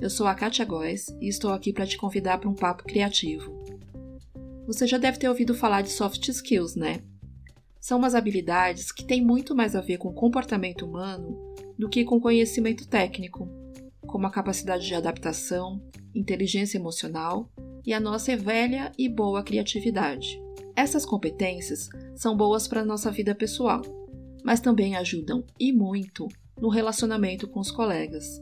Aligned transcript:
Eu 0.00 0.08
sou 0.08 0.28
a 0.28 0.34
Katia 0.34 0.64
Góes 0.64 1.08
e 1.20 1.26
estou 1.26 1.50
aqui 1.50 1.72
para 1.72 1.84
te 1.84 1.96
convidar 1.96 2.38
para 2.38 2.48
um 2.48 2.54
papo 2.54 2.84
criativo. 2.84 3.52
Você 4.64 4.86
já 4.86 4.96
deve 4.96 5.18
ter 5.18 5.28
ouvido 5.28 5.56
falar 5.56 5.82
de 5.82 5.90
soft 5.90 6.28
skills, 6.28 6.76
né? 6.76 7.02
São 7.80 7.98
umas 7.98 8.14
habilidades 8.14 8.92
que 8.92 9.04
têm 9.04 9.24
muito 9.24 9.52
mais 9.52 9.74
a 9.74 9.80
ver 9.80 9.98
com 9.98 10.14
comportamento 10.14 10.86
humano 10.86 11.36
do 11.76 11.88
que 11.88 12.04
com 12.04 12.20
conhecimento 12.20 12.86
técnico, 12.86 13.48
como 14.06 14.24
a 14.24 14.30
capacidade 14.30 14.86
de 14.86 14.94
adaptação, 14.94 15.82
inteligência 16.14 16.78
emocional 16.78 17.50
e 17.84 17.92
a 17.92 17.98
nossa 17.98 18.36
velha 18.36 18.92
e 18.96 19.08
boa 19.08 19.42
criatividade. 19.42 20.40
Essas 20.76 21.04
competências 21.04 21.88
são 22.14 22.36
boas 22.36 22.68
para 22.68 22.82
a 22.82 22.84
nossa 22.84 23.10
vida 23.10 23.34
pessoal, 23.34 23.82
mas 24.44 24.60
também 24.60 24.94
ajudam 24.94 25.44
e 25.58 25.72
muito 25.72 26.28
no 26.60 26.68
relacionamento 26.68 27.48
com 27.48 27.58
os 27.58 27.72
colegas, 27.72 28.40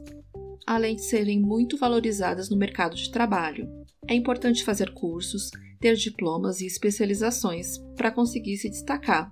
além 0.65 0.95
de 0.95 1.03
serem 1.03 1.39
muito 1.39 1.77
valorizadas 1.77 2.49
no 2.49 2.57
mercado 2.57 2.95
de 2.95 3.11
trabalho. 3.11 3.67
É 4.07 4.13
importante 4.13 4.63
fazer 4.63 4.93
cursos, 4.93 5.49
ter 5.79 5.95
diplomas 5.95 6.61
e 6.61 6.65
especializações 6.65 7.77
para 7.95 8.11
conseguir 8.11 8.57
se 8.57 8.69
destacar, 8.69 9.31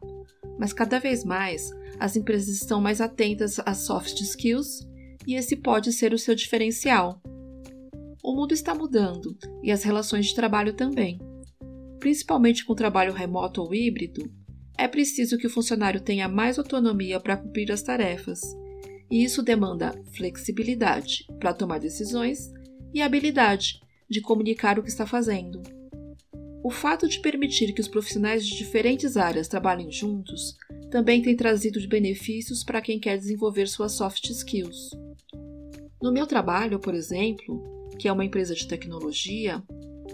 mas 0.60 0.74
cada 0.74 1.00
vez 1.00 1.24
mais 1.24 1.72
as 2.00 2.16
empresas 2.16 2.50
estão 2.50 2.82
mais 2.82 3.02
atentas 3.02 3.60
às 3.66 3.80
soft 3.80 4.20
skills 4.22 4.88
e 5.26 5.36
esse 5.36 5.56
pode 5.56 5.94
ser 5.94 6.14
o 6.14 6.20
seu 6.20 6.36
diferencial. 6.36 7.22
O 8.24 8.36
mundo 8.36 8.54
está 8.54 8.76
mudando 8.76 9.38
e 9.64 9.72
as 9.72 9.84
relações 9.84 10.28
de 10.28 10.36
trabalho 10.36 10.74
também. 10.74 11.20
Principalmente 12.00 12.66
com 12.66 12.76
trabalho 12.76 13.14
remoto 13.14 13.62
ou 13.62 13.74
híbrido, 13.74 14.32
é 14.78 14.88
preciso 14.88 15.38
que 15.38 15.48
o 15.48 15.50
funcionário 15.50 16.02
tenha 16.02 16.28
mais 16.28 16.58
autonomia 16.58 17.20
para 17.20 17.38
cumprir 17.38 17.72
as 17.72 17.84
tarefas, 17.84 18.42
e 19.12 19.24
isso 19.24 19.44
demanda 19.44 19.94
flexibilidade 20.14 21.28
para 21.38 21.54
tomar 21.54 21.80
decisões 21.80 22.50
e 22.94 23.02
habilidade 23.02 23.82
de 24.10 24.22
comunicar 24.22 24.80
o 24.80 24.84
que 24.84 24.90
está 24.90 25.06
fazendo. 25.06 25.62
O 26.64 26.72
fato 26.72 27.08
de 27.08 27.20
permitir 27.20 27.74
que 27.74 27.82
os 27.82 27.88
profissionais 27.88 28.46
de 28.46 28.56
diferentes 28.58 29.18
áreas 29.18 29.48
trabalhem 29.48 29.92
juntos 29.92 30.56
também 30.90 31.22
tem 31.22 31.36
trazido 31.36 31.86
benefícios 31.88 32.64
para 32.64 32.82
quem 32.82 33.00
quer 33.00 33.18
desenvolver 33.18 33.68
suas 33.68 33.94
soft 33.94 34.30
skills. 34.30 34.92
No 36.02 36.12
meu 36.12 36.26
trabalho, 36.26 36.80
por 36.80 36.94
exemplo, 36.94 37.90
que 37.98 38.08
é 38.08 38.12
uma 38.12 38.26
empresa 38.26 38.56
de 38.56 38.68
tecnologia, 38.68 39.62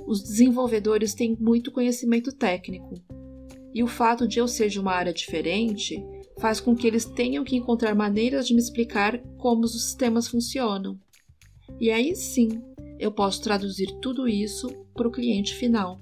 os 0.07 0.21
desenvolvedores 0.23 1.13
têm 1.13 1.37
muito 1.39 1.71
conhecimento 1.71 2.31
técnico. 2.31 2.95
E 3.73 3.83
o 3.83 3.87
fato 3.87 4.27
de 4.27 4.39
eu 4.39 4.47
ser 4.47 4.69
de 4.69 4.79
uma 4.79 4.93
área 4.93 5.13
diferente 5.13 6.03
faz 6.39 6.59
com 6.59 6.75
que 6.75 6.85
eles 6.85 7.05
tenham 7.05 7.43
que 7.43 7.55
encontrar 7.55 7.95
maneiras 7.95 8.47
de 8.47 8.53
me 8.53 8.59
explicar 8.59 9.19
como 9.37 9.63
os 9.63 9.73
sistemas 9.73 10.27
funcionam. 10.27 10.99
E 11.79 11.91
aí 11.91 12.15
sim, 12.15 12.61
eu 12.99 13.11
posso 13.11 13.41
traduzir 13.41 13.87
tudo 14.01 14.27
isso 14.27 14.69
para 14.93 15.07
o 15.07 15.11
cliente 15.11 15.55
final. 15.55 15.99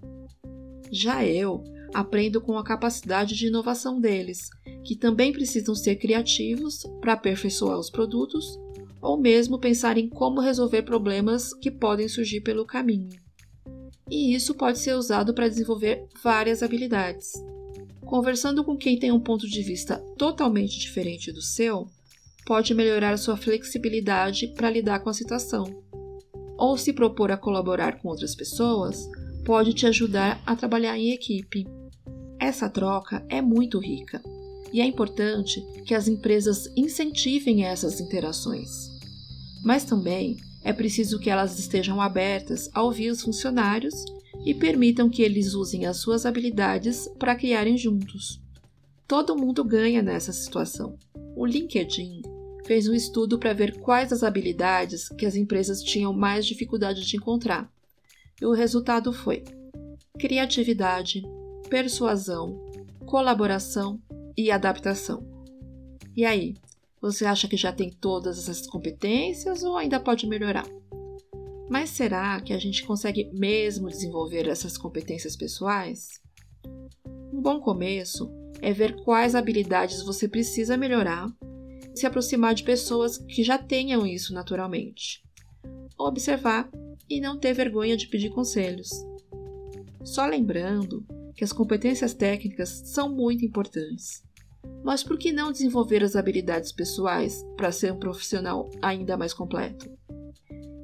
Já 0.91 1.25
eu 1.25 1.63
aprendo 1.93 2.41
com 2.41 2.57
a 2.57 2.63
capacidade 2.63 3.35
de 3.35 3.47
inovação 3.47 3.99
deles, 3.99 4.49
que 4.83 4.95
também 4.95 5.31
precisam 5.31 5.73
ser 5.73 5.95
criativos 5.95 6.83
para 6.99 7.13
aperfeiçoar 7.13 7.79
os 7.79 7.89
produtos 7.89 8.59
ou 9.01 9.17
mesmo 9.17 9.59
pensar 9.59 9.97
em 9.97 10.09
como 10.09 10.41
resolver 10.41 10.81
problemas 10.81 11.53
que 11.53 11.71
podem 11.71 12.07
surgir 12.07 12.41
pelo 12.41 12.65
caminho. 12.65 13.09
E 14.09 14.35
isso 14.35 14.53
pode 14.53 14.79
ser 14.79 14.93
usado 14.95 15.33
para 15.33 15.47
desenvolver 15.47 16.05
várias 16.23 16.61
habilidades. 16.61 17.33
Conversando 18.05 18.63
com 18.63 18.77
quem 18.77 18.97
tem 18.97 19.11
um 19.11 19.19
ponto 19.19 19.47
de 19.47 19.61
vista 19.61 19.97
totalmente 20.17 20.79
diferente 20.79 21.31
do 21.31 21.41
seu, 21.41 21.87
pode 22.45 22.73
melhorar 22.73 23.17
sua 23.17 23.35
flexibilidade 23.35 24.47
para 24.49 24.69
lidar 24.69 24.99
com 24.99 25.09
a 25.09 25.13
situação. 25.13 25.65
Ou 26.57 26.77
se 26.77 26.93
propor 26.93 27.31
a 27.31 27.37
colaborar 27.37 27.99
com 27.99 28.07
outras 28.07 28.35
pessoas, 28.35 29.09
pode 29.43 29.73
te 29.73 29.85
ajudar 29.85 30.41
a 30.45 30.55
trabalhar 30.55 30.97
em 30.97 31.11
equipe. 31.11 31.67
Essa 32.39 32.69
troca 32.69 33.25
é 33.29 33.41
muito 33.41 33.79
rica 33.79 34.21
e 34.71 34.81
é 34.81 34.85
importante 34.85 35.61
que 35.85 35.93
as 35.93 36.07
empresas 36.07 36.71
incentivem 36.75 37.65
essas 37.65 37.99
interações 37.99 38.95
mas 39.65 39.83
também 39.83 40.37
é 40.63 40.71
preciso 40.71 41.17
que 41.17 41.27
elas 41.27 41.57
estejam 41.57 41.99
abertas 41.99 42.69
a 42.71 42.83
ouvir 42.83 43.09
os 43.09 43.23
funcionários 43.23 43.95
e 44.45 44.53
permitam 44.53 45.09
que 45.09 45.23
eles 45.23 45.55
usem 45.55 45.85
as 45.85 45.97
suas 45.97 46.25
habilidades 46.25 47.09
para 47.17 47.35
criarem 47.35 47.77
juntos. 47.77 48.39
Todo 49.07 49.35
mundo 49.35 49.63
ganha 49.63 50.01
nessa 50.01 50.31
situação. 50.31 50.97
O 51.35 51.45
LinkedIn 51.45 52.21
fez 52.65 52.87
um 52.87 52.93
estudo 52.93 53.39
para 53.39 53.53
ver 53.53 53.79
quais 53.79 54.13
as 54.13 54.23
habilidades 54.23 55.09
que 55.09 55.25
as 55.25 55.35
empresas 55.35 55.81
tinham 55.81 56.13
mais 56.13 56.45
dificuldade 56.45 57.05
de 57.05 57.17
encontrar. 57.17 57.71
E 58.41 58.45
o 58.45 58.53
resultado 58.53 59.11
foi 59.11 59.43
criatividade, 60.19 61.23
persuasão, 61.69 62.63
colaboração 63.05 63.99
e 64.37 64.51
adaptação. 64.51 65.25
E 66.15 66.23
aí, 66.23 66.55
você 67.01 67.25
acha 67.25 67.47
que 67.47 67.57
já 67.57 67.71
tem 67.71 67.91
todas 67.91 68.37
essas 68.37 68.65
competências 68.67 69.63
ou 69.63 69.77
ainda 69.77 69.99
pode 69.99 70.25
melhorar? 70.27 70.65
Mas 71.69 71.89
será 71.89 72.39
que 72.41 72.53
a 72.53 72.59
gente 72.59 72.85
consegue 72.85 73.29
mesmo 73.33 73.87
desenvolver 73.87 74.47
essas 74.47 74.77
competências 74.77 75.35
pessoais? 75.35 76.21
Um 77.33 77.41
bom 77.41 77.59
começo 77.59 78.29
é 78.61 78.71
ver 78.71 78.95
quais 79.03 79.35
habilidades 79.35 80.03
você 80.03 80.27
precisa 80.27 80.77
melhorar 80.77 81.27
e 81.93 81.99
se 81.99 82.05
aproximar 82.05 82.53
de 82.53 82.63
pessoas 82.63 83.17
que 83.17 83.43
já 83.43 83.57
tenham 83.57 84.05
isso 84.05 84.33
naturalmente. 84.33 85.23
Observar 85.97 86.69
e 87.09 87.19
não 87.19 87.37
ter 87.37 87.53
vergonha 87.53 87.97
de 87.97 88.07
pedir 88.07 88.29
conselhos. 88.29 88.89
Só 90.03 90.25
lembrando 90.25 91.05
que 91.35 91.43
as 91.43 91.51
competências 91.51 92.13
técnicas 92.13 92.69
são 92.85 93.09
muito 93.09 93.43
importantes, 93.43 94.23
mas 94.83 95.03
por 95.03 95.17
que 95.17 95.31
não 95.31 95.51
desenvolver 95.51 96.03
as 96.03 96.15
habilidades 96.15 96.71
pessoais 96.71 97.43
para 97.57 97.71
ser 97.71 97.91
um 97.91 97.99
profissional 97.99 98.69
ainda 98.81 99.17
mais 99.17 99.33
completo? 99.33 99.89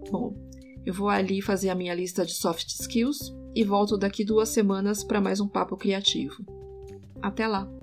Bom, 0.10 0.51
eu 0.86 0.94
vou 0.94 1.10
ali 1.10 1.42
fazer 1.42 1.70
a 1.70 1.76
minha 1.76 1.94
lista 1.94 2.26
de 2.26 2.34
soft 2.34 2.68
skills 2.68 3.18
e 3.56 3.64
volto 3.64 3.98
daqui 3.98 4.24
duas 4.24 4.50
semanas 4.50 5.04
para 5.04 5.22
mais 5.22 5.40
um 5.40 5.48
papo 5.48 5.78
criativo. 5.78 6.44
Até 7.22 7.48
lá! 7.48 7.81